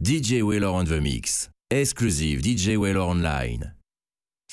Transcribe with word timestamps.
DJ 0.00 0.44
Wheeler 0.44 0.68
on 0.68 0.84
the 0.84 1.00
mix. 1.00 1.48
Exclusive 1.72 2.40
DJ 2.40 2.76
Wheeler 2.76 3.00
online. 3.00 3.72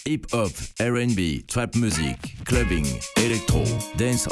Hip 0.03 0.25
hop, 0.31 0.49
R&B, 0.79 1.43
trap 1.43 1.75
music, 1.75 2.17
clubbing, 2.45 2.87
electro, 3.17 3.63
dance 3.95 4.25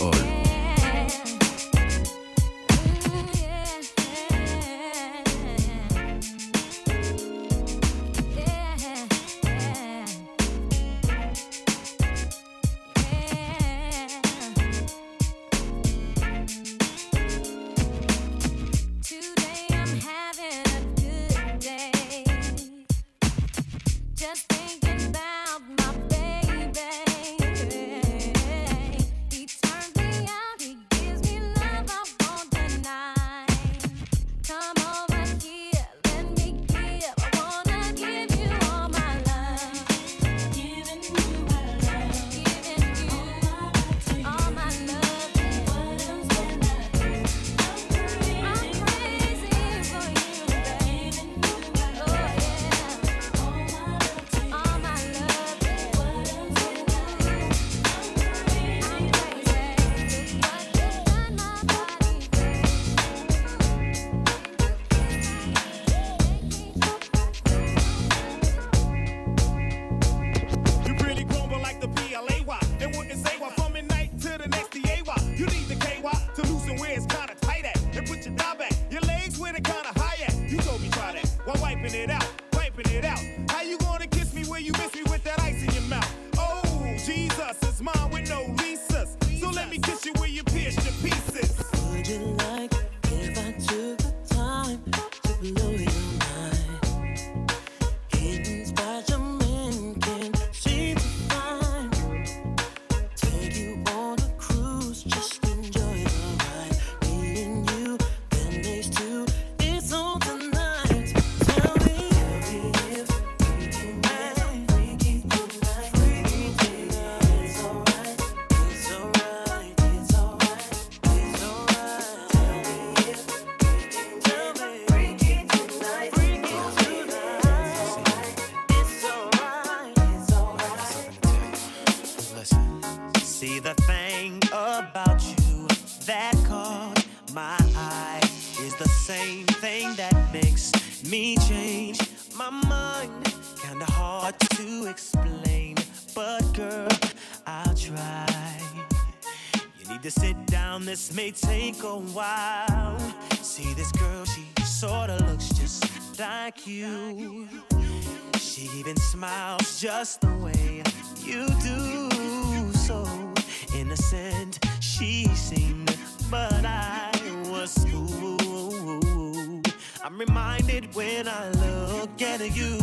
reminded 170.28 170.94
when 170.96 171.28
I 171.28 171.50
look 171.50 172.22
at 172.22 172.40
you, 172.56 172.78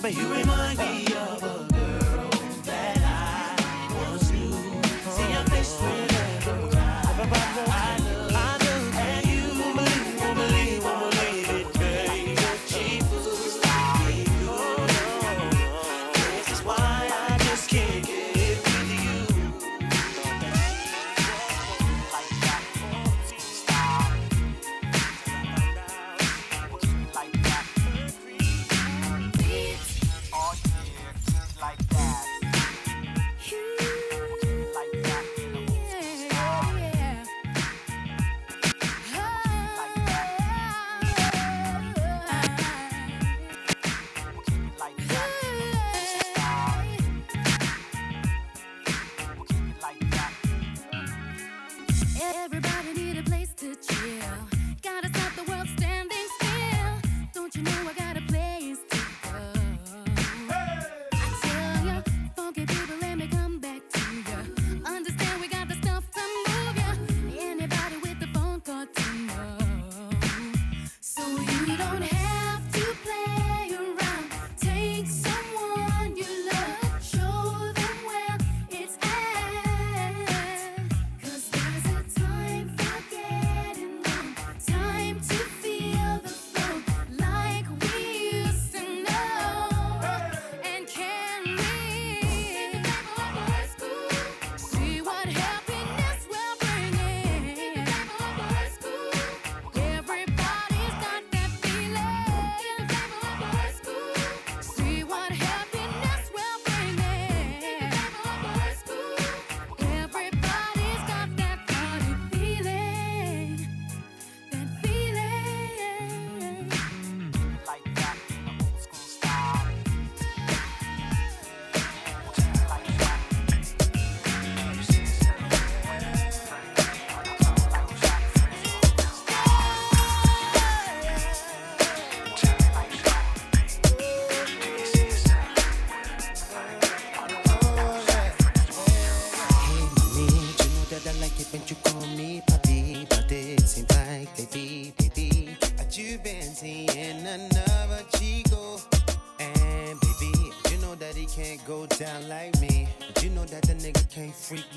but 0.00 0.14
you 0.14 0.32
remind 0.32 0.78
me 0.78 1.06
of 1.06 1.42
a 1.42 1.71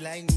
like 0.06 0.35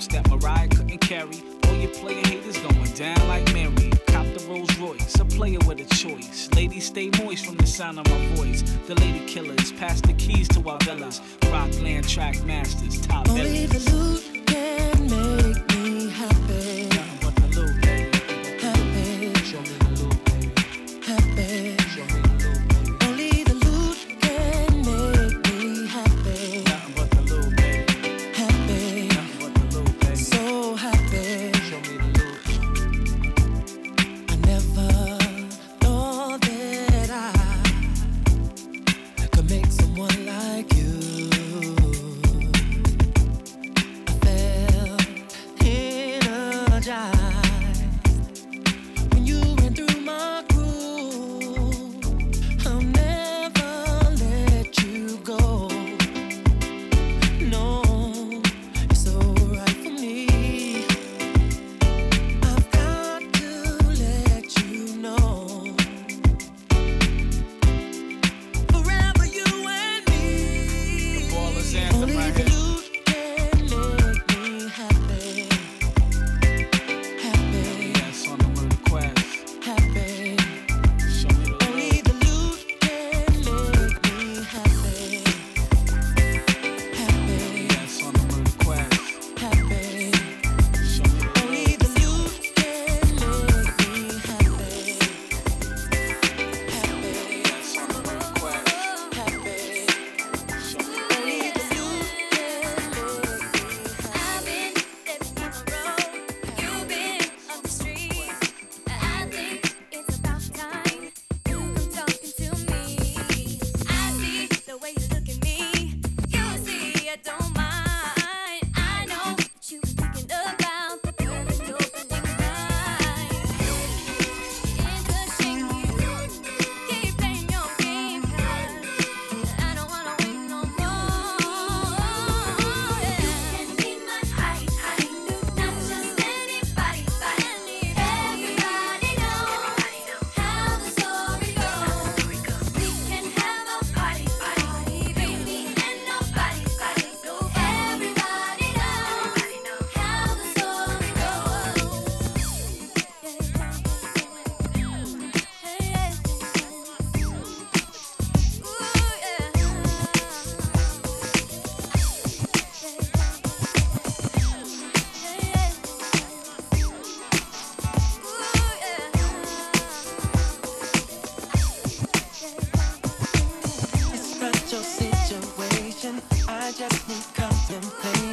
hopes 0.00 0.06
that 0.14 0.30
Mariah 0.30 0.68
couldn't 0.68 0.98
carry. 0.98 1.42
All 1.64 1.74
your 1.74 1.90
player 1.90 2.26
haters 2.26 2.58
going 2.58 2.92
down 2.92 3.28
like 3.28 3.52
Mary. 3.52 3.90
Cop 4.06 4.26
the 4.34 4.44
Rolls 4.48 4.74
Royce, 4.78 5.14
a 5.20 5.24
player 5.24 5.58
with 5.66 5.80
a 5.80 5.94
choice. 5.94 6.48
Ladies 6.54 6.86
stay 6.86 7.10
moist 7.22 7.44
from 7.44 7.56
the 7.56 7.66
sound 7.66 7.98
of 7.98 8.08
my 8.08 8.26
voice. 8.36 8.62
The 8.86 8.94
lady 8.94 9.26
killers 9.26 9.72
pass 9.72 10.00
the 10.00 10.14
keys 10.14 10.48
to 10.48 10.68
our 10.68 10.78
villas. 10.80 11.20
Rockland 11.50 12.08
track 12.08 12.42
masters, 12.44 13.00
top 13.06 13.28
Only 13.28 13.66
the 13.66 13.80
loot 13.90 14.46
can 14.46 15.10
make. 15.10 15.49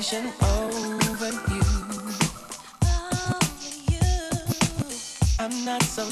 Contemplation 0.09 0.33
over 1.09 1.31
you. 1.53 1.61
I'm 5.39 5.65
not 5.65 5.83
so 5.83 6.09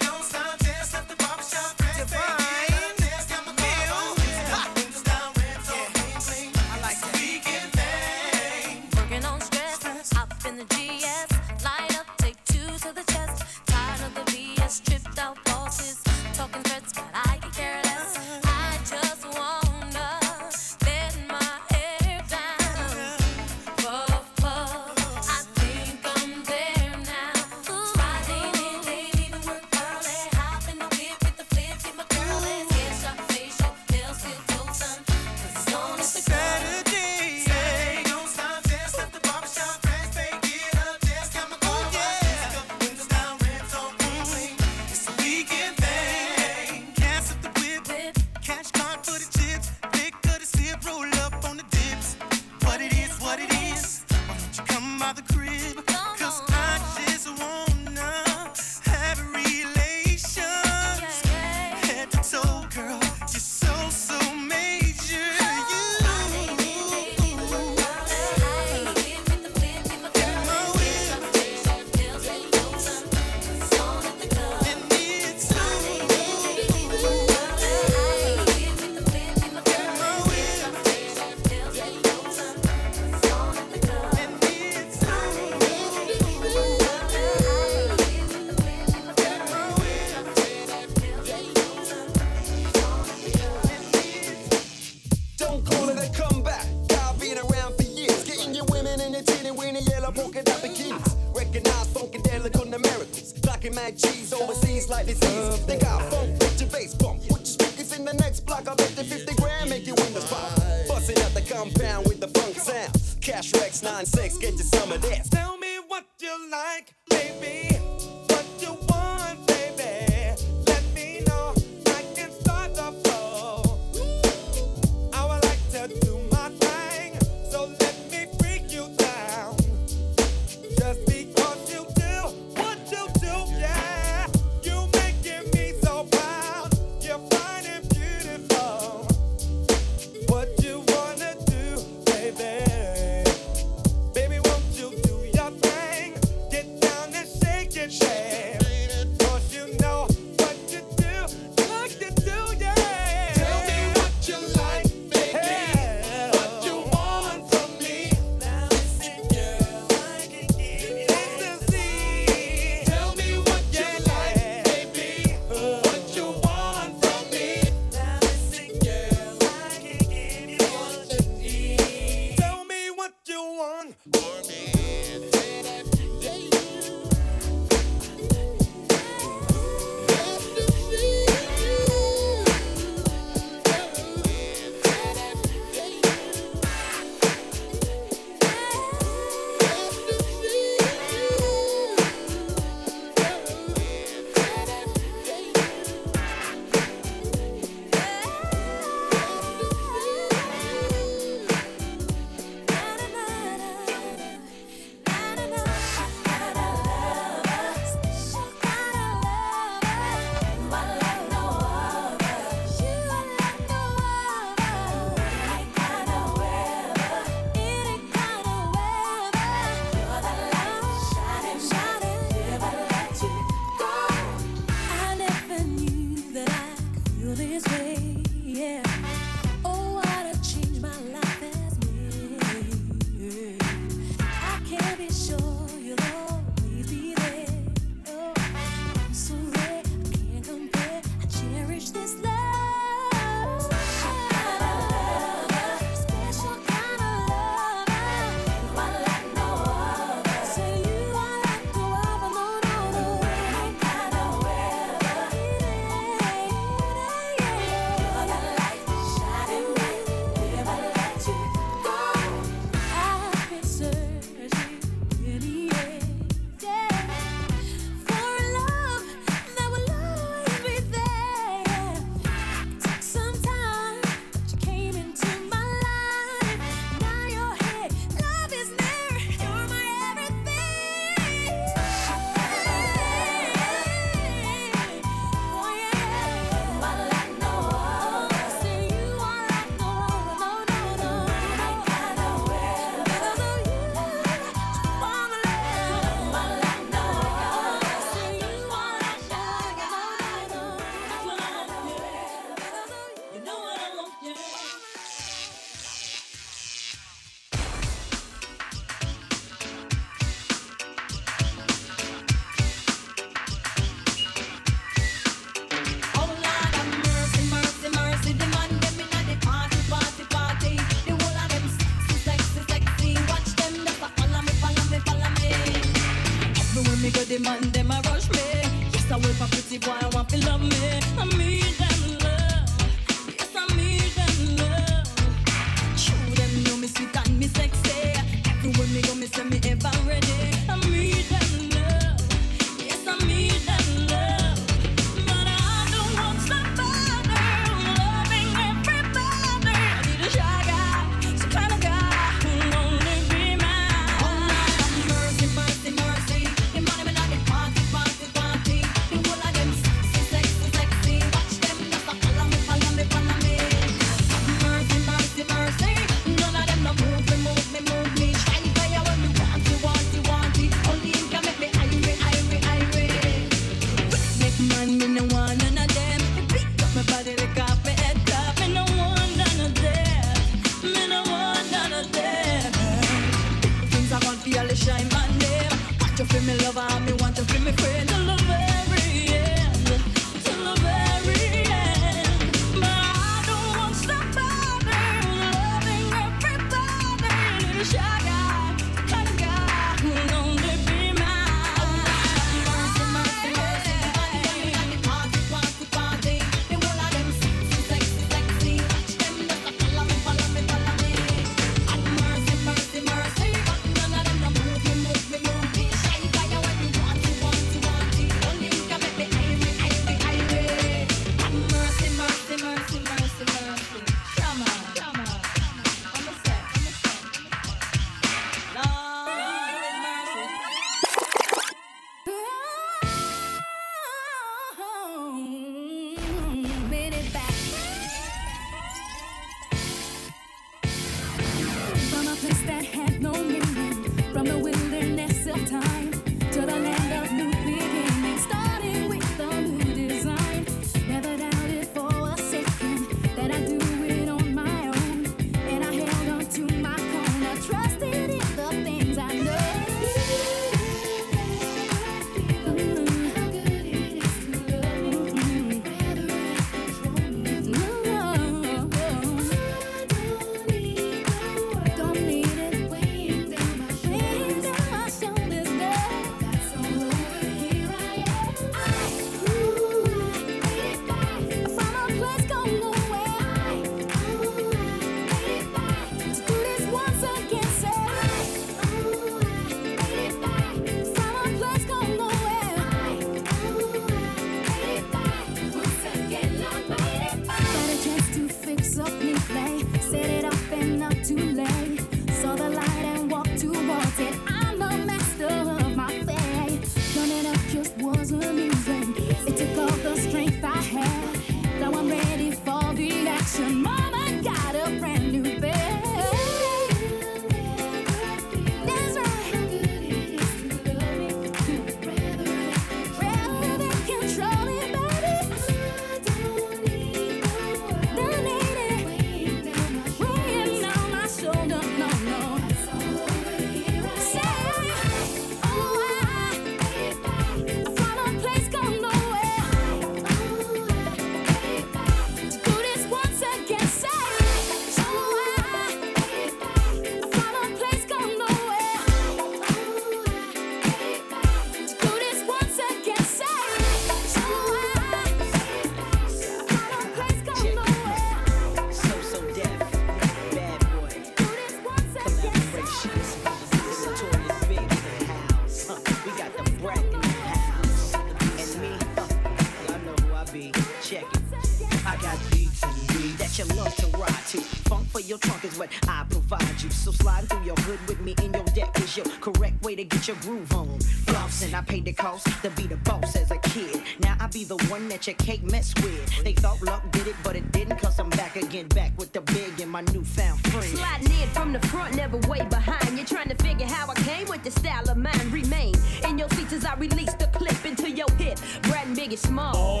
you 573.60 573.76
love 573.76 573.94
to 573.96 574.06
ride 574.16 574.46
to. 574.48 574.60
Funk 574.88 575.06
for 575.08 575.20
your 575.20 575.38
trunk 575.38 575.64
is 575.64 575.78
what 575.78 575.90
I 576.08 576.24
provide 576.30 576.82
you. 576.82 576.90
So 576.90 577.10
sliding 577.10 577.48
through 577.48 577.64
your 577.64 577.76
hood 577.76 578.00
with 578.08 578.20
me 578.20 578.34
in 578.42 578.54
your 578.54 578.64
deck 578.64 578.98
is 579.00 579.16
your 579.16 579.26
correct 579.40 579.82
way 579.82 579.94
to 579.94 580.04
get 580.04 580.26
your 580.28 580.36
groove 580.38 580.72
on. 580.72 580.98
Flossing, 581.26 581.74
I 581.74 581.82
paid 581.82 582.06
the 582.06 582.12
cost 582.12 582.46
to 582.62 582.70
be 582.70 582.86
the 582.86 582.96
boss 582.96 583.36
as 583.36 583.50
a 583.50 583.58
kid. 583.58 584.00
Now 584.20 584.36
I 584.40 584.46
be 584.46 584.64
the 584.64 584.78
one 584.88 585.08
that 585.08 585.26
you 585.26 585.34
can't 585.34 585.70
mess 585.70 585.92
with. 585.96 586.42
They 586.42 586.54
thought 586.54 586.80
luck 586.82 587.02
did 587.12 587.26
it, 587.26 587.36
but 587.44 587.54
it 587.54 587.70
didn't, 587.72 587.98
cause 587.98 588.18
I'm 588.18 588.30
back 588.30 588.56
again, 588.56 588.88
back 588.88 589.12
with 589.18 589.32
the 589.32 589.42
big 589.42 589.78
and 589.80 589.90
my 589.90 590.02
newfound 590.12 590.60
friend. 590.68 590.84
Sliding 590.84 591.40
in 591.40 591.48
from 591.50 591.72
the 591.72 591.80
front, 591.88 592.16
never 592.16 592.38
way 592.48 592.64
behind. 592.70 593.16
You're 593.16 593.26
trying 593.26 593.50
to 593.50 593.56
figure 593.56 593.86
how 593.86 594.10
I 594.10 594.14
came 594.14 594.48
with 594.48 594.64
the 594.64 594.70
style 594.70 595.08
of 595.10 595.18
mine. 595.18 595.50
Remain 595.50 595.94
in 596.26 596.38
your 596.38 596.48
seats 596.50 596.72
as 596.72 596.84
I 596.86 596.94
release 596.94 597.34
the 597.34 597.46
clip 597.48 597.84
into 597.84 598.10
your 598.10 598.30
hip. 598.38 598.58
Brad 598.82 599.06
and 599.06 599.16
Biggie 599.16 599.38
Small. 599.38 600.00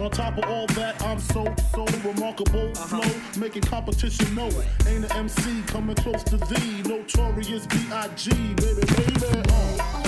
On 0.00 0.10
top 0.10 0.38
of 0.38 0.44
all 0.44 0.66
that, 0.68 1.02
I'm 1.02 1.18
so, 1.18 1.52
so 1.74 1.84
remarkable. 2.04 2.70
Uh-huh 2.76 2.99
flow, 3.00 3.40
making 3.40 3.62
competition 3.62 4.34
know. 4.34 4.50
Ain't 4.86 5.04
an 5.04 5.12
MC 5.12 5.62
coming 5.66 5.96
close 5.96 6.22
to 6.24 6.36
thee. 6.36 6.82
Notorious 6.82 7.66
B.I.G. 7.66 8.30
Baby, 8.30 8.82
baby. 8.96 9.42
Uh. 9.48 10.00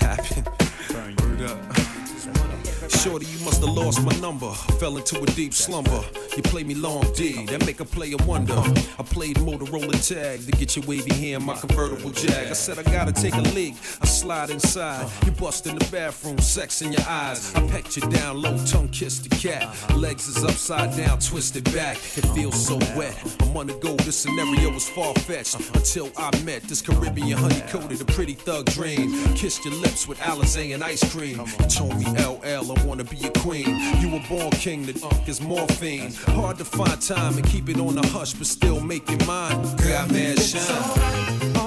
Happen. 0.00 0.57
Shorty, 2.98 3.26
you 3.26 3.38
must 3.44 3.60
have 3.60 3.72
lost 3.76 4.02
my 4.02 4.12
number. 4.18 4.50
Fell 4.80 4.96
into 4.96 5.22
a 5.22 5.26
deep 5.26 5.54
slumber. 5.54 6.02
You 6.36 6.42
play 6.42 6.64
me 6.64 6.74
long 6.74 7.04
D, 7.14 7.46
that 7.46 7.64
make 7.64 7.78
a 7.78 7.84
player 7.84 8.16
wonder. 8.26 8.56
I 8.56 9.04
played 9.04 9.36
Motorola 9.36 9.96
tag 10.06 10.44
to 10.46 10.50
get 10.52 10.74
your 10.74 10.84
wavy 10.84 11.14
hair 11.14 11.36
in 11.36 11.44
my 11.44 11.54
convertible 11.54 12.10
jag. 12.10 12.48
I 12.48 12.54
said 12.54 12.76
I 12.76 12.82
gotta 12.82 13.12
take 13.12 13.34
a 13.34 13.40
leak. 13.54 13.74
I 14.00 14.06
slide 14.06 14.50
inside. 14.50 15.08
You 15.24 15.30
bust 15.30 15.68
in 15.68 15.76
the 15.76 15.84
bathroom, 15.92 16.38
sex 16.38 16.82
in 16.82 16.92
your 16.92 17.06
eyes. 17.08 17.54
I 17.54 17.64
pecked 17.68 17.96
you 17.96 18.02
down 18.08 18.42
low, 18.42 18.56
tongue 18.66 18.88
kiss 18.88 19.20
the 19.20 19.28
cat. 19.28 19.68
Legs 19.94 20.26
is 20.26 20.42
upside 20.42 20.96
down, 20.96 21.20
twisted 21.20 21.64
back. 21.72 21.96
It 22.16 22.26
feels 22.34 22.66
so 22.66 22.78
wet. 22.96 23.16
I'm 23.42 23.56
on 23.56 23.68
the 23.68 23.74
go. 23.74 23.94
This 23.94 24.18
scenario 24.18 24.72
was 24.72 24.88
far 24.88 25.14
fetched 25.14 25.54
until 25.76 26.10
I 26.16 26.36
met 26.42 26.62
this 26.62 26.82
Caribbean 26.82 27.38
honey 27.38 27.60
coated, 27.68 28.00
a 28.00 28.04
pretty 28.06 28.34
thug 28.34 28.66
dream. 28.66 29.34
Kissed 29.34 29.64
your 29.64 29.74
lips 29.74 30.08
with 30.08 30.18
Alizé 30.18 30.74
and 30.74 30.82
ice 30.82 31.04
cream. 31.12 31.38
You 31.38 31.66
told 31.68 31.96
me 31.96 32.06
LL 32.16 32.87
wanna 32.88 33.04
be 33.04 33.22
a 33.26 33.30
queen. 33.40 33.68
You 34.00 34.08
were 34.08 34.22
born 34.28 34.50
king, 34.50 34.86
the 34.86 34.98
uh, 35.06 35.30
is 35.30 35.42
morphine. 35.42 36.10
Hard 36.28 36.56
to 36.56 36.64
find 36.64 37.00
time 37.02 37.36
and 37.36 37.46
keep 37.46 37.68
it 37.68 37.78
on 37.78 37.94
the 37.94 38.06
hush, 38.08 38.32
but 38.32 38.46
still 38.46 38.80
make 38.80 39.08
your 39.10 39.24
mind. 39.26 39.62
Got 39.78 40.10
mad 40.10 40.40
shine. 40.40 41.57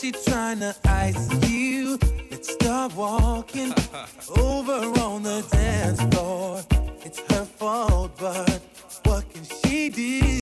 She 0.00 0.12
trying 0.12 0.60
to 0.60 0.76
ice 0.84 1.28
you. 1.48 1.98
Let's 2.30 2.52
start 2.52 2.94
walking 2.94 3.72
over 4.36 5.00
on 5.00 5.24
the 5.24 5.44
dance 5.50 6.00
floor. 6.14 6.62
It's 7.04 7.18
her 7.32 7.44
fault, 7.44 8.12
but 8.16 8.60
what 9.02 9.28
can 9.28 9.42
she 9.42 9.88
do? 9.88 10.38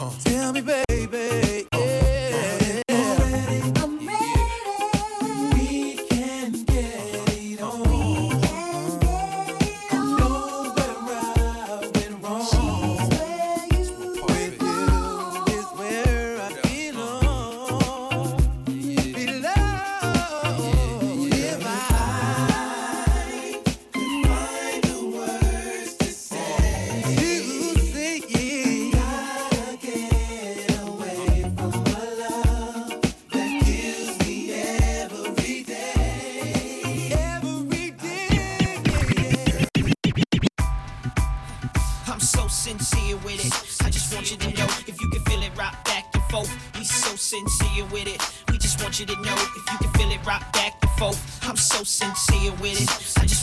Uh. 0.00 0.10
Tell 0.24 0.52
me, 0.52 0.60
baby. 0.60 0.85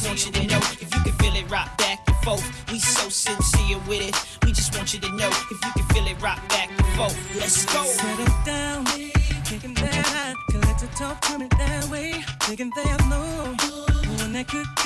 just 0.04 0.28
want 0.28 0.36
you 0.36 0.42
to 0.42 0.54
know 0.54 0.60
if 0.82 0.94
you 0.94 1.02
can 1.02 1.14
feel 1.14 1.36
it, 1.36 1.50
rock 1.50 1.78
back 1.78 2.00
and 2.08 2.16
forth. 2.18 2.72
We 2.72 2.80
so 2.80 3.08
sincere 3.10 3.78
with 3.88 4.02
it. 4.02 4.46
We 4.46 4.52
just 4.52 4.76
want 4.76 4.94
you 4.94 5.00
to 5.00 5.10
know 5.16 5.30
if 5.30 5.52
you 5.52 5.72
can 5.72 5.86
feel 5.96 6.08
it, 6.08 6.22
rock 6.22 6.40
back 6.50 6.70
and 6.70 6.88
forth. 6.98 7.16
Let's 7.36 7.66
go. 7.66 7.84
Set 7.84 8.18
Settle 8.18 8.36
down, 8.46 8.86
kicking 9.46 9.74
that, 9.76 10.06
high. 10.06 10.34
collect 10.50 10.82
the 10.82 10.88
talk 10.98 11.22
coming 11.22 11.50
that 11.58 11.88
way, 11.90 12.14
thinking 12.42 12.72
there's 12.76 13.06
no 13.08 13.56
one 14.20 14.34
that 14.34 14.48
could. 14.50 14.83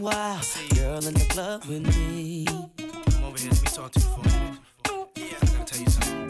wild. 0.00 0.46
Girl 0.74 1.06
in 1.06 1.14
the 1.14 1.26
club 1.28 1.64
with 1.66 1.82
me. 1.96 2.44
Come 2.46 3.24
over 3.24 3.38
here, 3.38 3.50
let 3.50 3.62
me 3.62 3.68
talk 3.68 3.92
to 3.92 4.00
you 4.00 4.06
for 4.06 4.20
a 4.20 4.28
minute. 4.28 4.60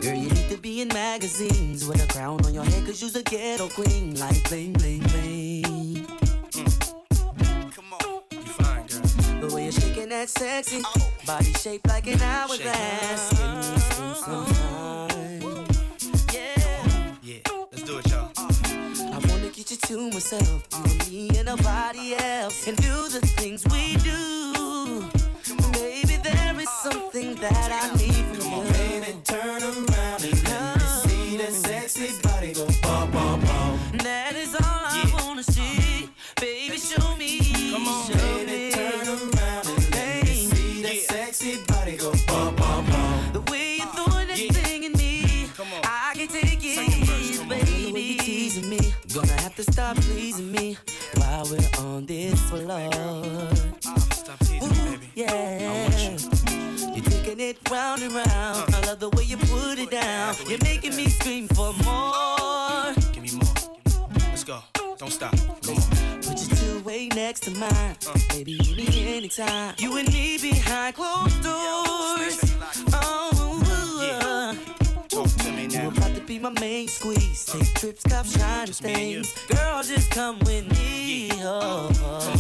Girl, 0.03 0.15
you 0.15 0.29
need 0.29 0.51
to 0.51 0.57
be 0.59 0.83
in 0.83 0.89
magazines 0.89 1.87
with 1.87 2.03
a 2.05 2.07
crown 2.13 2.45
on 2.45 2.53
your 2.53 2.65
head, 2.65 2.85
cause 2.85 3.01
you's 3.01 3.17
a 3.17 3.23
ghetto 3.23 3.69
queen. 3.69 4.19
Like 4.19 4.49
bling, 4.49 4.73
bling, 4.75 5.01
bling. 5.01 6.07
Mm. 6.51 7.75
Come 7.75 7.93
on, 7.93 8.23
you 8.33 8.39
fine, 8.41 8.87
girl. 8.87 9.49
The 9.49 9.55
way 9.55 9.63
you're 9.65 9.73
shaking 9.73 10.09
that 10.11 10.29
sexy 10.29 10.83
oh. 10.85 11.13
body 11.27 11.53
shaped 11.55 11.87
like 11.89 12.07
an 12.07 12.21
hourglass. 12.21 13.31
Give 13.31 13.41
me 13.57 13.81
some 14.15 14.47
time. 14.47 15.54
To 19.95 20.11
myself, 20.11 20.67
and 20.73 21.09
me 21.09 21.29
and 21.37 21.47
nobody 21.47 22.17
else, 22.17 22.67
and 22.67 22.77
do 22.79 23.09
the 23.09 23.21
things 23.39 23.65
we 23.71 23.95
do. 23.99 25.09
Maybe 25.71 26.17
there 26.17 26.59
is 26.59 26.69
something 26.83 27.37
that 27.37 27.71
I 27.71 27.95
need 27.97 28.25
from 28.35 28.51
you. 28.51 28.73
Baby, 28.73 29.17
turn 29.23 29.63
around 29.63 30.25
and 30.25 30.43
let 30.49 30.77
me 30.79 30.89
see 31.05 31.37
that 31.37 31.53
sexy 31.53 32.11
body 32.23 32.53
go 32.55 32.67
bum, 32.83 33.11
bum, 33.13 33.41
bum. 33.41 33.64
On 52.61 52.91
this 52.91 53.79
floor. 53.79 54.01
Stop 54.13 54.39
teasing 54.41 54.69
me, 54.69 54.97
baby. 54.97 55.11
Yeah. 55.15 56.11
You're 56.95 57.05
taking 57.05 57.41
it 57.41 57.59
round 57.71 58.03
and 58.03 58.13
round. 58.13 58.75
Uh. 58.75 58.77
I 58.77 58.87
love 58.87 59.01
the 59.01 59.11
way 59.11 59.25
you 59.25 59.37
put 59.37 59.79
it 59.79 59.91
down. 59.91 60.35
You're 60.49 60.63
making 60.63 60.97
me 60.97 61.07
scream 61.09 61.49
for 61.49 61.73
more. 61.85 62.95
Give 63.13 63.23
me 63.23 63.33
more. 63.33 64.09
Let's 64.29 64.45
go. 64.45 64.61
Don't 64.99 65.11
stop. 65.11 65.37
Come 65.63 65.77
on. 65.77 66.23
Put 66.23 66.39
your 66.47 66.57
two 66.57 66.81
way 66.85 67.09
next 67.09 67.41
to 67.45 67.51
mine. 67.51 67.97
Uh. 68.09 68.19
Baby, 68.31 68.53
you 68.63 68.77
me 68.77 69.17
anytime. 69.17 69.75
You 69.79 69.97
and 69.97 70.13
me 70.13 70.39
behind 70.39 70.95
closed 70.95 71.43
doors. 71.43 72.39
Oh, 72.93 73.31
oh, 73.35 73.63
oh. 74.23 74.84
Be 76.27 76.39
my 76.39 76.51
main 76.61 76.89
squeeze. 76.89 77.45
Take 77.47 77.75
trips, 77.75 78.03
cop 78.05 78.25
shiny 78.27 78.67
Just 78.67 78.83
me 78.83 78.93
and 78.93 79.11
you. 79.11 79.25
things. 79.25 79.47
Girl, 79.49 79.83
just 79.83 80.11
come 80.11 80.39
with 80.41 80.67
me. 80.79 81.31
Oh. 81.43 81.91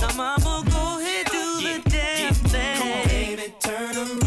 Now, 0.00 0.14
mama, 0.16 0.64
go 0.70 0.98
ahead, 1.00 1.26
do 1.26 1.60
the 1.60 1.90
damn 1.90 2.34
thing. 2.34 3.08
Baby, 3.36 3.54
turn 3.60 3.96
around 3.96 4.23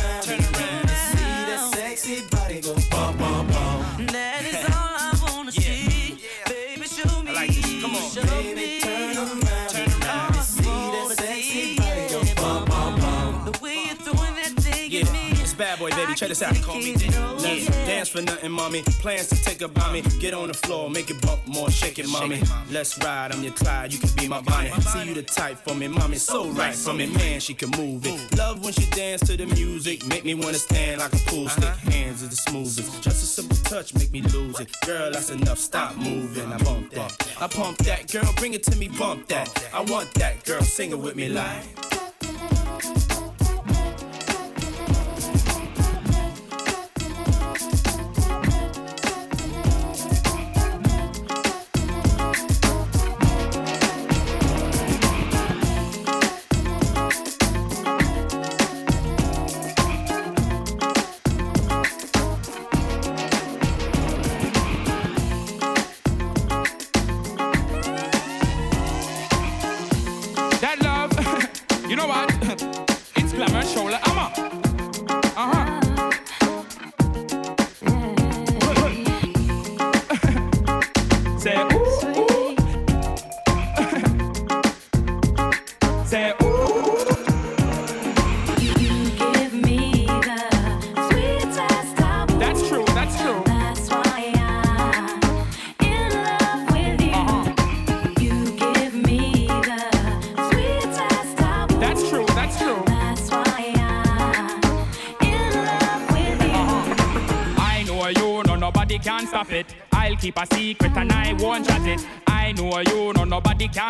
boy, 15.90 15.96
baby. 15.96 16.14
Check 16.14 16.30
this 16.30 16.42
out. 16.42 16.56
Call 16.62 16.76
me 16.76 16.94
Dick. 16.94 17.12
Yeah. 17.12 17.70
Dance 17.86 18.10
for 18.10 18.22
nothing, 18.22 18.52
mommy. 18.52 18.84
Plans 19.02 19.28
to 19.30 19.36
take 19.36 19.62
a 19.62 19.68
mommy. 19.80 20.02
Get 20.20 20.34
on 20.34 20.48
the 20.48 20.54
floor, 20.54 20.90
make 20.90 21.10
it 21.10 21.22
bump 21.22 21.46
more, 21.48 21.70
shake 21.70 22.00
it, 22.00 22.08
mommy. 22.10 22.42
Let's 22.72 22.98
ride, 23.04 23.32
I'm 23.32 23.44
your 23.44 23.54
Clyde, 23.54 23.94
you 23.94 24.00
can 24.00 24.10
be 24.16 24.28
my 24.28 24.42
Bonnie. 24.42 24.72
See 24.82 25.08
you 25.08 25.14
the 25.14 25.24
type 25.24 25.58
for 25.58 25.76
me, 25.76 25.88
mommy. 25.88 26.18
So 26.18 26.48
right 26.50 26.76
for 26.76 26.94
me, 26.94 27.08
man. 27.08 27.40
She 27.40 27.54
can 27.54 27.70
move 27.72 28.06
it. 28.06 28.38
Love 28.38 28.64
when 28.64 28.74
she 28.74 28.90
dance 28.92 29.22
to 29.28 29.38
the 29.38 29.46
music, 29.46 30.06
make 30.08 30.26
me 30.26 30.34
wanna 30.36 30.56
stand 30.56 31.00
like 31.00 31.14
a 31.14 31.20
pool 31.30 31.48
stick. 31.50 31.66
Uh-huh. 31.66 31.92
Hands 31.92 32.24
are 32.24 32.28
the 32.28 32.36
smoothest. 32.36 33.02
Just 33.02 33.24
a 33.24 33.26
simple 33.26 33.58
touch, 33.58 33.94
make 33.96 34.12
me 34.12 34.22
lose 34.22 34.60
it. 34.60 34.70
Girl, 34.86 35.12
that's 35.12 35.30
enough. 35.30 35.58
Stop 35.58 35.96
moving. 35.96 36.52
I 36.52 36.58
bump 36.64 36.92
that. 36.92 37.36
I 37.40 37.48
pump 37.48 37.78
that. 37.80 38.12
Girl, 38.12 38.32
bring 38.38 38.54
it 38.54 38.64
to 38.64 38.76
me, 38.78 38.88
bump 38.90 39.28
that. 39.28 39.50
I 39.74 39.82
want 39.82 40.14
that. 40.16 40.44
Girl, 40.44 40.62
sing 40.62 40.92
it 40.92 41.00
with 41.00 41.16
me 41.16 41.30
like. 41.30 42.07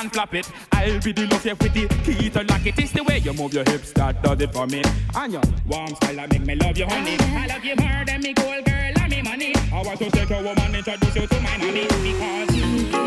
Nobody 0.04 0.28
can 0.28 0.40
it. 0.40 0.52
I'll 0.72 1.00
be 1.02 1.12
the 1.12 1.28
love 1.28 1.46
you 1.46 1.56
with 1.56 1.74
the 1.74 1.88
key 2.04 2.30
to 2.30 2.44
lock 2.44 2.66
it. 2.66 2.78
It's 2.80 2.92
the 2.92 3.04
way 3.04 3.20
you 3.20 3.34
move 3.34 3.54
your 3.54 3.64
hips 3.64 3.92
that 3.94 4.22
does 4.22 4.42
it 4.42 4.54
for 4.54 4.68
me. 4.68 4.82
And 5.16 5.34
your 5.34 5.42
warm 5.68 5.96
style 5.96 6.16
that 6.16 6.32
make 6.32 6.46
me 6.46 6.56
love 6.56 6.78
you, 6.78 6.86
honey. 6.86 7.18
I 7.20 7.48
love 7.48 7.64
you 7.64 7.76
more 7.76 8.06
than 8.06 8.22
me 8.22 8.34
gold 8.34 8.66
girl 8.66 8.94
and 9.00 9.10
me 9.10 9.22
money. 9.22 9.54
I 9.74 9.82
want 9.84 10.00
to 10.00 10.12
take 10.12 10.30
a 10.30 10.42
woman, 10.42 10.76
introduce 10.76 11.16
you 11.16 11.28
to 11.28 11.42
my 11.42 11.58
money 11.58 11.88
because 12.04 13.07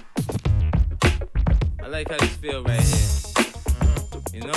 like 1.91 2.09
how 2.09 2.17
this 2.17 2.37
feel 2.37 2.63
right 2.63 2.81
here. 2.81 3.09
You 4.33 4.47
know? 4.47 4.53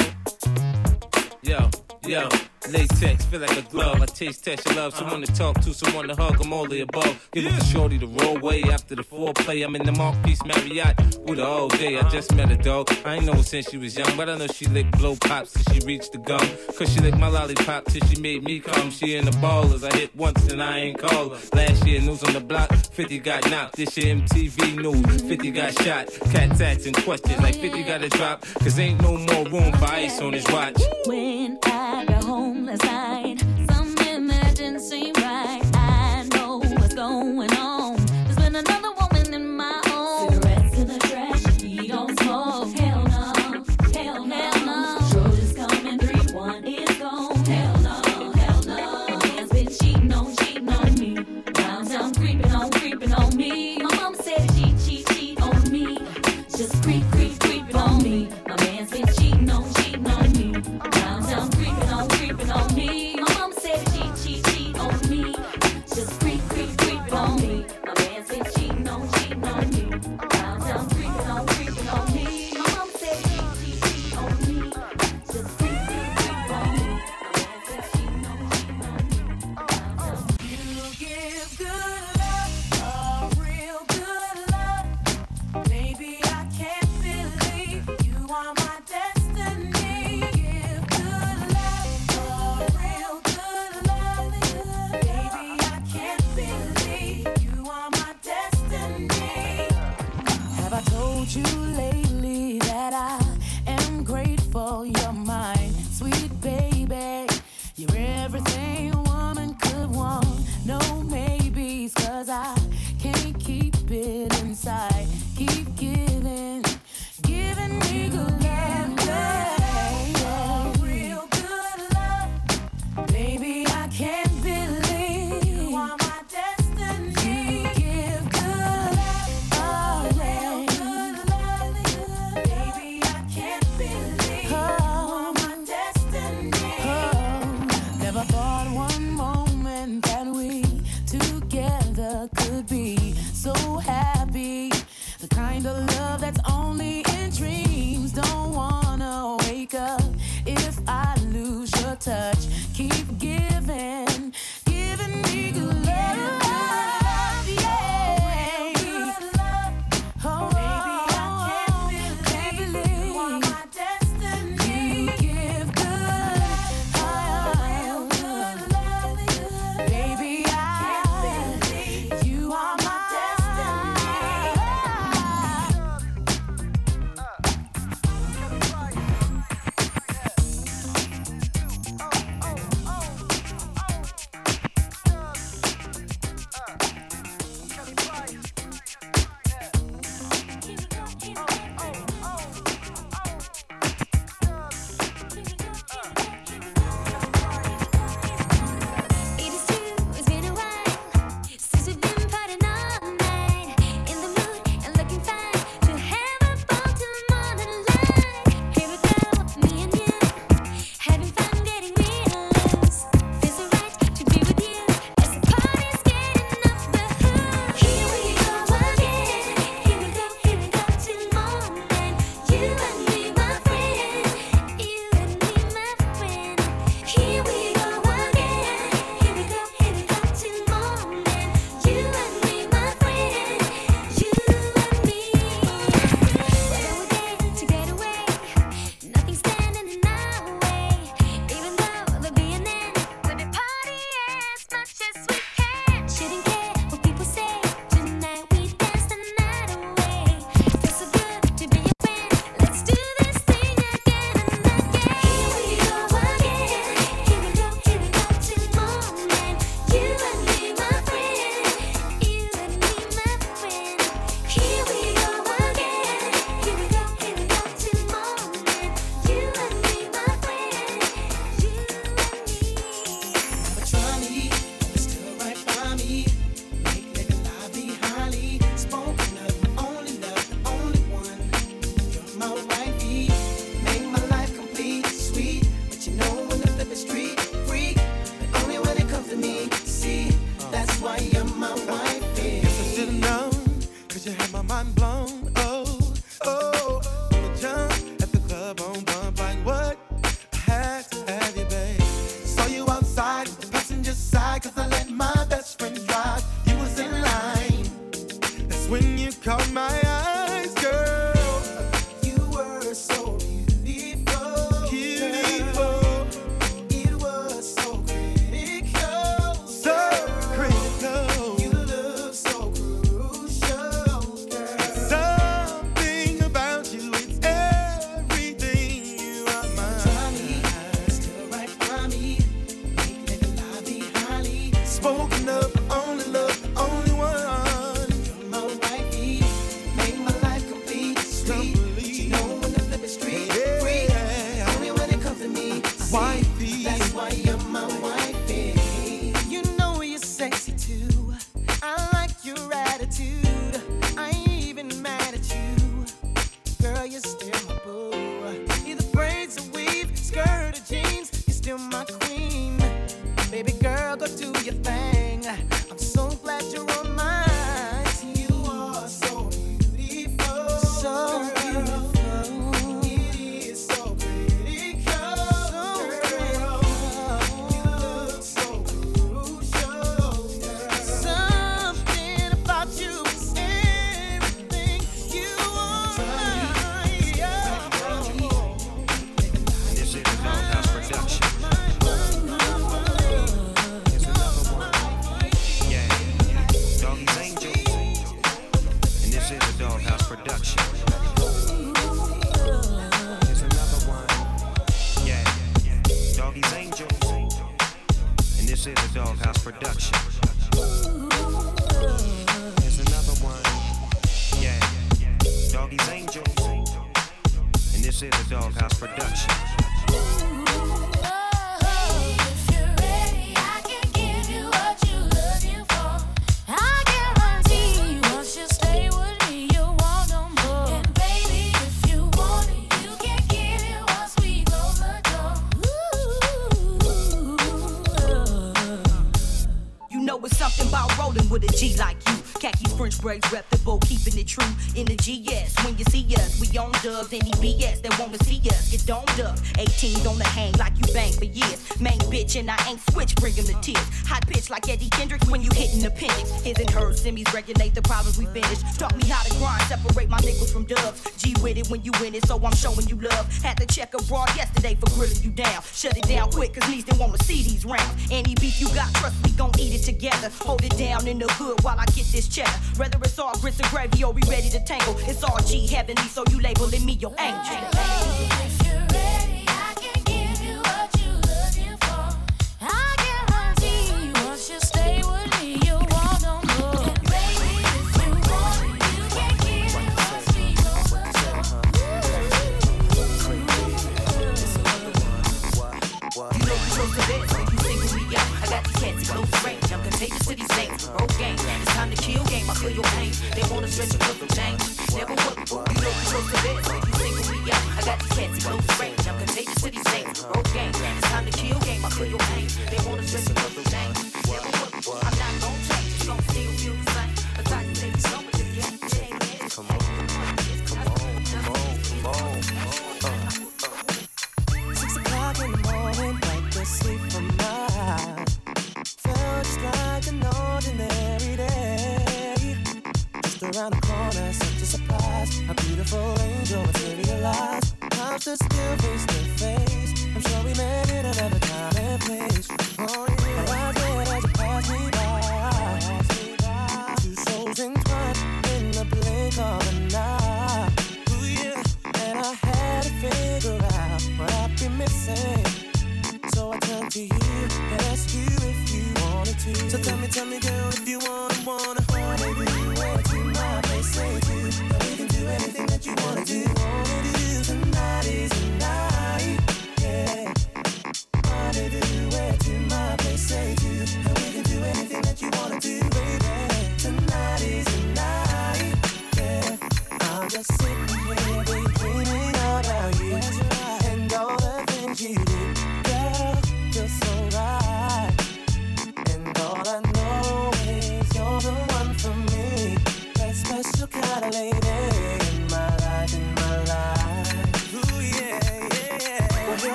Yo, 1.42 1.68
yo. 2.06 2.28
Latex, 2.70 3.24
feel 3.26 3.40
like 3.40 3.56
a 3.56 3.62
glove. 3.62 4.00
I 4.00 4.06
taste 4.06 4.44
test 4.44 4.66
your 4.66 4.76
love. 4.76 4.94
Someone 4.94 5.20
to 5.20 5.32
talk 5.34 5.60
to, 5.60 5.74
someone 5.74 6.08
to 6.08 6.16
hug. 6.16 6.40
I'm 6.40 6.52
all 6.52 6.66
the 6.66 6.80
above. 6.80 7.28
Give 7.32 7.44
yeah. 7.44 7.56
a 7.56 7.64
shorty 7.64 7.98
the 7.98 8.06
roll 8.06 8.38
way 8.38 8.62
after 8.62 8.94
the 8.94 9.02
foreplay. 9.02 9.64
I'm 9.64 9.76
in 9.76 9.84
the 9.84 9.92
Marquise 9.92 10.44
Marriott 10.44 10.96
with 11.20 11.38
her 11.38 11.44
all 11.44 11.68
day. 11.68 11.96
I 11.96 12.00
uh-huh. 12.00 12.10
just 12.10 12.34
met 12.34 12.48
her 12.48 12.56
dog. 12.56 12.90
I 13.04 13.16
ain't 13.16 13.26
know 13.26 13.40
since 13.42 13.70
she 13.70 13.76
was 13.76 13.96
young, 13.96 14.16
but 14.16 14.28
I 14.28 14.36
know 14.36 14.46
she 14.46 14.66
licked 14.66 14.96
blow 14.98 15.16
pops 15.16 15.52
till 15.52 15.74
she 15.74 15.86
reached 15.86 16.12
the 16.12 16.18
gum. 16.18 16.46
Cause 16.78 16.92
she 16.92 17.00
licked 17.00 17.18
my 17.18 17.28
lollipop 17.28 17.84
till 17.86 18.06
she 18.06 18.20
made 18.20 18.44
me 18.44 18.60
come. 18.60 18.90
She 18.90 19.16
in 19.16 19.24
the 19.26 19.32
ballers. 19.32 19.84
I 19.84 19.94
hit 19.96 20.14
once 20.16 20.50
and 20.50 20.62
I 20.62 20.78
ain't 20.78 20.98
call 20.98 21.30
her. 21.30 21.40
Last 21.54 21.86
year, 21.86 22.00
news 22.00 22.22
on 22.24 22.32
the 22.32 22.40
block 22.40 22.72
50 22.72 23.18
got 23.18 23.50
knocked. 23.50 23.76
This 23.76 23.96
year, 23.96 24.16
MTV 24.16 24.80
news 24.80 25.22
50 25.22 25.50
got 25.50 25.82
shot. 25.82 26.08
Cat 26.30 26.56
tats 26.56 26.86
and 26.86 26.96
questions 26.96 27.40
like 27.40 27.56
50 27.56 27.82
gotta 27.82 28.08
drop. 28.08 28.42
Cause 28.60 28.78
ain't 28.78 29.00
no 29.02 29.18
more 29.18 29.44
room 29.48 29.72
for 29.72 29.84
ice 29.84 30.20
on 30.20 30.32
his 30.32 30.46
watch. 30.48 30.80
When 31.06 31.58
I 31.64 32.13
homeless. 32.34 32.80
I 32.82 33.33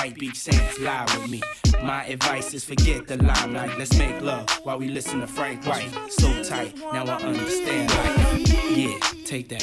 White 0.00 0.18
Beach 0.18 0.36
Saints 0.36 0.80
lie 0.80 1.04
with 1.14 1.30
me. 1.30 1.42
My 1.82 2.06
advice 2.06 2.54
is 2.54 2.64
forget 2.64 3.06
the 3.06 3.18
limelight. 3.18 3.78
Let's 3.78 3.94
make 3.98 4.18
love 4.22 4.48
while 4.62 4.78
we 4.78 4.88
listen 4.88 5.20
to 5.20 5.26
Frank 5.26 5.66
White. 5.66 5.90
So 6.08 6.42
tight, 6.42 6.74
now 6.78 7.04
I 7.04 7.20
understand. 7.20 7.90
Yeah, 8.74 8.98
take 9.26 9.50
that. 9.50 9.62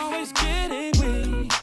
Always 0.00 0.32
getting 0.32 0.98
weak. 1.02 1.59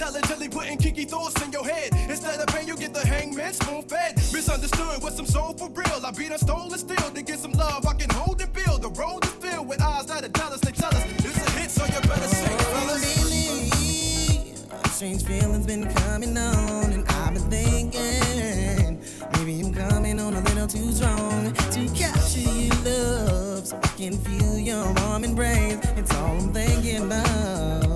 Intelligently 0.00 0.48
putting 0.48 0.78
kinky 0.78 1.04
thoughts 1.04 1.42
in 1.42 1.50
your 1.50 1.64
head. 1.64 1.92
Instead 2.08 2.38
of 2.38 2.46
pain, 2.46 2.68
you 2.68 2.76
get 2.76 2.94
the 2.94 3.04
hangman 3.04 3.52
spoon 3.52 3.82
fed. 3.82 4.14
Misunderstood 4.32 5.02
with 5.02 5.14
some 5.14 5.26
soul 5.26 5.54
for 5.54 5.68
real. 5.70 6.06
I 6.06 6.12
beat 6.12 6.30
a 6.30 6.38
stolen 6.38 6.78
steel 6.78 7.10
to 7.10 7.20
get 7.20 7.40
some 7.40 7.50
love 7.50 7.84
I 7.84 7.94
can 7.94 8.08
hold 8.10 8.40
and 8.40 8.52
build. 8.52 8.82
The 8.82 8.90
road 8.90 9.24
is 9.24 9.32
filled 9.32 9.66
with 9.66 9.82
eyes 9.82 10.06
that 10.06 10.24
are 10.24 10.28
jealous. 10.28 10.60
They 10.60 10.70
tell 10.70 10.94
us 10.94 11.04
it's 11.04 11.48
a 11.48 11.50
hit, 11.58 11.70
so 11.72 11.84
you 11.84 12.00
better 12.02 12.28
fellas. 12.28 13.02
Strange 14.92 15.24
feelings 15.24 15.66
been 15.66 15.92
coming 15.92 16.38
on, 16.38 16.92
and 16.92 17.04
I've 17.08 17.34
been 17.34 17.50
thinking 17.50 19.00
maybe 19.32 19.66
I'm 19.66 19.74
coming 19.74 20.20
on 20.20 20.34
a 20.34 20.40
little 20.42 20.68
too 20.68 20.92
strong 20.92 21.52
to 21.52 21.88
capture 21.96 22.38
your 22.38 22.72
love, 22.84 23.66
so 23.66 23.76
I 23.82 23.86
can 23.96 24.16
feel 24.16 24.58
your 24.60 24.94
warm 25.02 25.24
embrace. 25.24 25.80
It's 25.96 26.14
all 26.14 26.36
I'm 26.36 26.52
thinking 26.52 27.06
about 27.06 27.87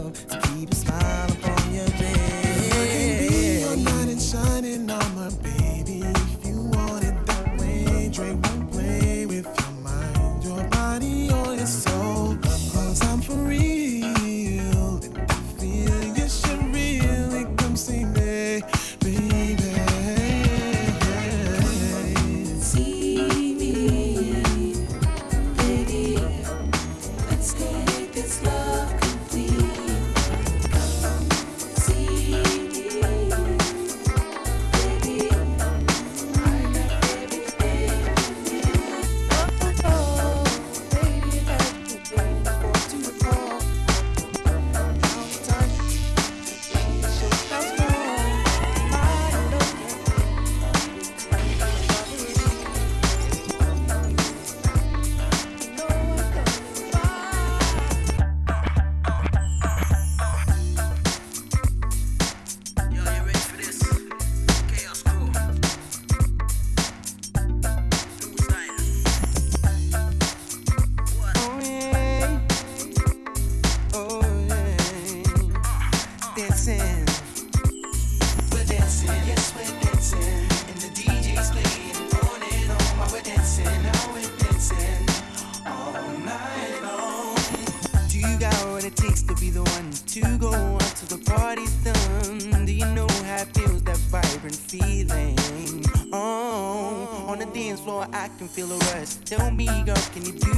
can 98.43 98.49
feel 98.49 98.73
a 98.73 98.79
rush. 98.79 99.15
Tell 99.25 99.53
me, 99.53 99.67
girl, 99.85 99.95
can 100.13 100.25
you 100.25 100.33
do 100.33 100.52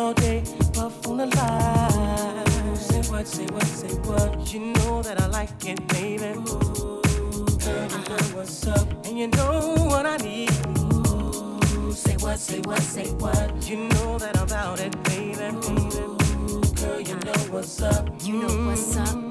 all 0.00 0.14
day, 0.14 0.42
puff 0.72 1.06
on 1.06 1.18
the 1.18 1.26
line. 1.26 2.76
Say 2.76 3.02
what, 3.12 3.26
say 3.26 3.44
what, 3.46 3.66
say 3.66 3.94
what. 4.08 4.52
You 4.52 4.60
know 4.72 5.02
that 5.02 5.20
I 5.20 5.26
like 5.26 5.64
it, 5.66 5.86
baby. 5.88 6.24
Uh-huh. 6.24 7.00
Ooh, 7.70 8.36
what's 8.36 8.66
up, 8.66 8.88
and 9.06 9.18
you 9.18 9.28
know 9.28 9.74
what 9.90 10.06
I 10.06 10.16
need. 10.18 10.50
Say 11.92 12.16
what, 12.16 12.38
say 12.38 12.60
what, 12.60 12.82
say 12.82 13.10
what. 13.22 13.68
You 13.68 13.88
know 13.88 14.18
that 14.18 14.38
I'm 14.38 14.44
about 14.44 14.80
it, 14.80 14.92
baby. 15.04 15.50
Girl, 16.80 17.00
you 17.00 17.16
know 17.26 17.40
what's 17.50 17.82
up. 17.82 18.08
You 18.22 18.34
know 18.42 18.66
what's 18.66 18.96
up. 18.96 19.29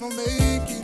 I 0.00 0.08
don't 0.08 0.16
make. 0.16 0.70
it 0.70 0.79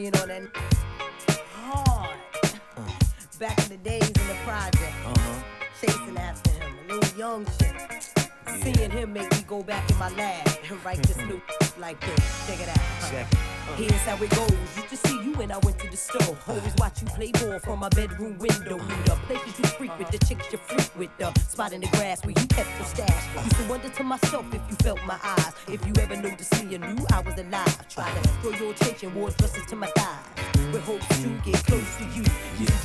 being 0.00 0.16
on 0.16 0.28
that 0.28 0.42
hard 1.52 2.16
back 3.38 3.58
in 3.64 3.68
the 3.68 3.76
days 3.78 4.08
in 4.08 4.26
the 4.28 4.36
project, 4.44 4.94
uh-huh. 5.04 5.42
chasing 5.78 6.16
after 6.16 6.50
him, 6.52 6.74
a 6.88 6.94
little 6.94 7.18
young 7.18 7.44
shit. 7.58 7.74
Seeing 8.62 8.90
him 8.90 9.12
make 9.12 9.30
me 9.30 9.42
go 9.46 9.62
back 9.62 9.90
in 9.90 9.98
my 9.98 10.08
lab 10.10 10.48
and 10.70 10.84
write 10.84 11.02
this 11.02 11.18
new 11.18 11.40
like 11.78 12.00
this. 12.00 12.46
Check 12.46 12.60
it 12.60 12.68
out. 12.68 12.78
huh? 12.78 13.76
Here's 13.76 13.92
how 14.08 14.22
it 14.22 14.30
goes. 14.30 14.76
Used 14.76 14.88
to 14.88 14.96
see 14.96 15.22
you 15.22 15.32
when 15.34 15.52
I 15.52 15.58
went 15.58 15.78
to 15.80 15.90
the 15.90 15.96
store. 15.96 16.36
Always 16.48 16.74
watch 16.78 17.02
you 17.02 17.08
play 17.08 17.32
ball 17.32 17.58
from 17.58 17.80
my 17.80 17.88
bedroom 17.90 18.38
window. 18.38 18.49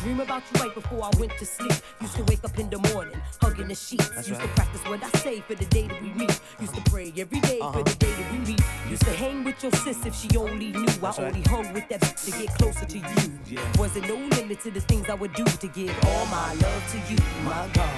Dream 0.05 0.19
about 0.19 0.43
you 0.53 0.61
right 0.61 0.75
before 0.75 1.03
I 1.03 1.09
went 1.19 1.35
to 1.39 1.45
sleep. 1.45 1.73
Used 1.99 2.15
to 2.15 2.23
wake 2.25 2.43
up 2.43 2.59
in 2.59 2.69
the 2.69 2.77
morning, 2.93 3.19
hugging 3.41 3.67
the 3.67 3.73
sheets. 3.73 4.27
Used 4.27 4.39
to 4.39 4.47
practice 4.49 4.81
what 4.85 5.03
I 5.03 5.09
say 5.19 5.39
for 5.41 5.55
the 5.55 5.65
day 5.65 5.87
that 5.87 5.99
we 5.99 6.09
meet. 6.09 6.39
Used 6.59 6.75
to 6.75 6.81
pray 6.91 7.11
every 7.17 7.39
day 7.39 7.59
for 7.59 7.83
the 7.83 7.95
day 7.95 8.13
that 8.19 8.31
we 8.31 8.37
meet. 8.37 8.61
Used 8.87 9.03
to 9.03 9.11
hang 9.11 9.43
with 9.43 9.61
your 9.63 9.71
sis 9.71 10.05
if 10.05 10.13
she 10.13 10.29
only 10.37 10.71
knew. 10.73 10.93
I 11.01 11.11
only 11.17 11.41
hung 11.41 11.73
with 11.73 11.89
that 11.89 12.01
bitch 12.01 12.25
to 12.25 12.31
get 12.39 12.53
closer 12.59 12.85
to 12.85 12.97
you. 12.99 13.31
Yeah. 13.47 13.79
Wasn't 13.79 14.07
no 14.07 14.15
limit 14.37 14.59
to 14.61 14.69
the 14.69 14.81
things 14.81 15.09
I 15.09 15.15
would 15.15 15.33
do 15.33 15.43
to 15.43 15.67
give 15.67 15.95
all 16.05 16.25
my 16.27 16.53
love 16.53 16.83
to 16.91 16.97
you, 17.11 17.19
my 17.43 17.67
God. 17.73 17.95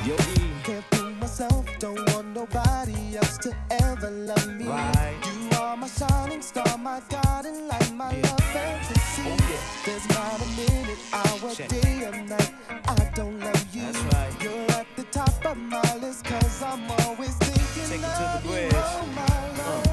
Can't 0.63 0.85
fool 0.91 1.11
myself, 1.11 1.65
don't 1.79 2.09
want 2.13 2.27
nobody 2.27 3.17
else 3.17 3.37
to 3.39 3.53
ever 3.69 4.09
love 4.11 4.47
me. 4.55 4.63
You 4.63 4.71
are 4.71 5.36
my 5.79 5.87
shining 5.87 6.41
star, 6.41 6.77
my 6.77 7.01
guiding 7.09 7.67
light, 7.67 7.93
my 7.93 8.11
love 8.21 8.43
fantasy. 8.51 9.23
There's 9.85 10.07
not 10.09 10.41
a 10.41 10.47
minute, 10.55 10.99
hour, 11.13 11.53
day, 11.53 12.05
or 12.05 12.11
night 12.23 12.53
I 12.87 13.11
don't 13.13 13.39
love 13.39 13.75
you. 13.75 13.87
You're 14.41 14.71
at 14.71 14.87
the 14.95 15.03
top 15.11 15.45
of 15.45 15.57
my 15.57 15.95
list, 15.97 16.25
cause 16.25 16.63
I'm 16.63 16.89
always 17.01 17.35
thinking 17.35 18.03
of 18.03 18.45
you. 18.45 18.69
Oh, 18.73 19.05
my 19.15 19.57
love. 19.57 19.86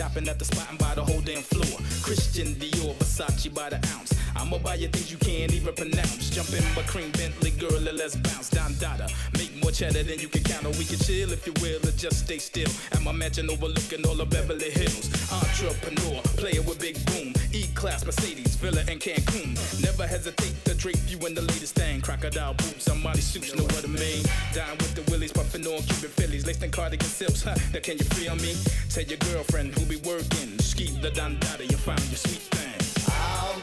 Shopping 0.00 0.28
at 0.28 0.38
the 0.38 0.46
spot 0.46 0.66
and 0.70 0.78
buy 0.78 0.94
the 0.94 1.04
whole 1.04 1.20
damn 1.20 1.42
floor. 1.42 1.78
Christian 2.02 2.54
Dior, 2.54 2.94
Versace 2.94 3.52
by 3.52 3.68
the 3.68 3.76
ounce. 3.92 4.19
I'ma 4.36 4.58
buy 4.58 4.76
you 4.76 4.88
things 4.88 5.10
you 5.10 5.18
can't 5.18 5.52
even 5.52 5.74
pronounce. 5.74 6.30
Jump 6.30 6.52
in 6.52 6.64
my 6.74 6.82
cream 6.82 7.10
Bentley, 7.12 7.50
girl, 7.52 7.76
and 7.76 7.96
let's 7.96 8.16
bounce. 8.16 8.50
Don 8.50 8.74
Dada, 8.78 9.08
make 9.38 9.54
more 9.62 9.70
cheddar 9.70 10.02
than 10.02 10.18
you 10.18 10.28
can 10.28 10.42
count. 10.42 10.64
Or 10.64 10.70
we 10.78 10.84
can 10.84 10.98
chill 10.98 11.32
if 11.32 11.46
you 11.46 11.54
will, 11.60 11.78
or 11.86 11.92
just 11.92 12.26
stay 12.26 12.38
still. 12.38 12.70
At 12.92 13.02
my 13.02 13.12
mansion 13.12 13.50
overlooking 13.50 14.06
all 14.06 14.20
of 14.20 14.30
Beverly 14.30 14.70
Hills. 14.70 15.10
Entrepreneur, 15.32 16.20
player 16.36 16.62
with 16.62 16.80
big 16.80 16.96
boom. 17.06 17.32
E-class 17.52 18.04
Mercedes, 18.04 18.54
Villa 18.56 18.82
and 18.88 19.00
Cancun. 19.00 19.54
Never 19.82 20.06
hesitate 20.06 20.64
to 20.64 20.74
drape 20.74 20.98
you 21.08 21.18
in 21.26 21.34
the 21.34 21.42
latest 21.42 21.74
thing. 21.74 22.00
Crocodile 22.00 22.54
boots, 22.54 22.84
somebody 22.84 23.20
suits, 23.20 23.54
know 23.56 23.64
what 23.64 23.84
I 23.84 23.88
mean. 23.88 24.24
Dine 24.54 24.76
with 24.78 24.94
the 24.94 25.02
willies, 25.10 25.32
puffin' 25.32 25.66
on 25.66 25.82
Cuban 25.82 26.10
Phillies, 26.10 26.46
laced 26.46 26.62
in 26.62 26.70
cardigan 26.70 27.08
silks. 27.08 27.42
Huh, 27.42 27.56
now 27.72 27.80
can 27.80 27.98
you 27.98 28.04
feel 28.04 28.36
me? 28.36 28.54
Tell 28.88 29.04
your 29.04 29.18
girlfriend 29.18 29.74
who 29.76 29.84
be 29.86 29.96
working, 29.96 30.58
ski 30.58 30.86
the 31.00 31.10
dandada, 31.10 31.70
you 31.70 31.76
found 31.76 32.00
your 32.04 32.16
sweet 32.16 32.42
thing. 32.54 32.80
I'll 33.08 33.58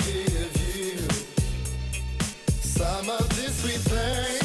some 2.77 3.09
of 3.09 3.27
this 3.29 3.63
we 3.63 3.71
play. 3.89 4.36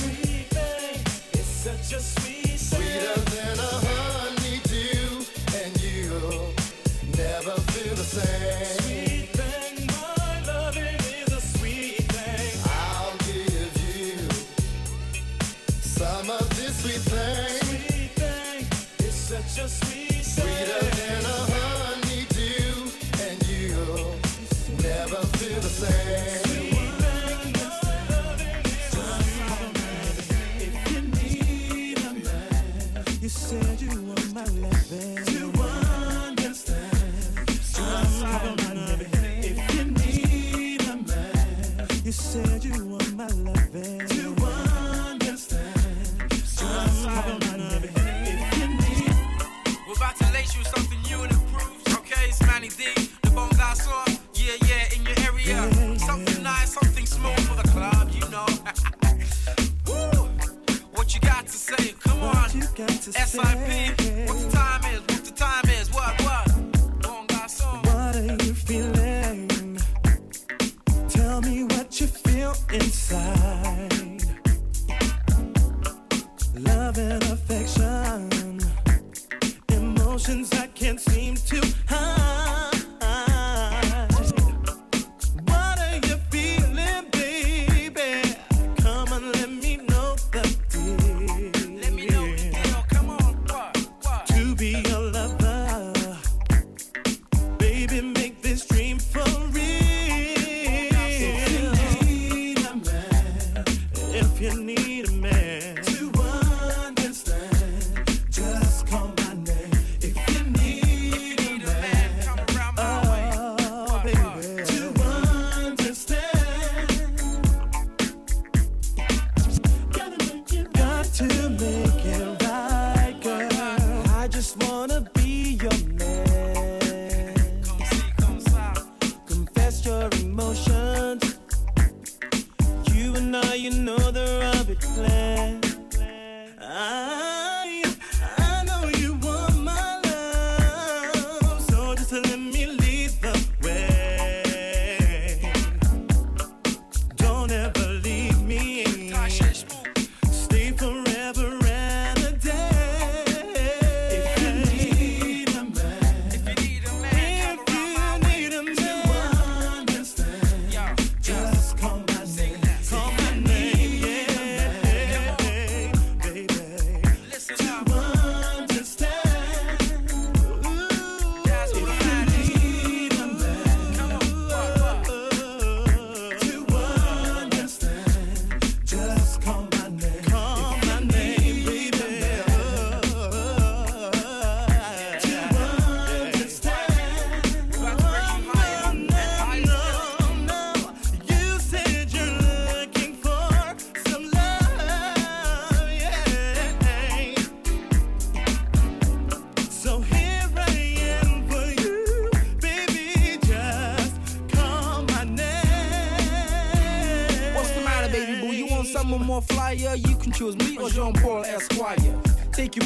wanna 124.72 125.02
be 125.12 125.58
your 125.60 125.91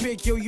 pick, 0.06 0.24
yo, 0.24 0.36
you 0.36 0.45